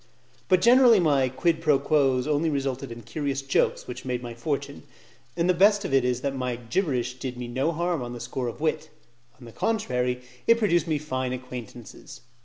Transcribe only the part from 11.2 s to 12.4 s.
acquaintances.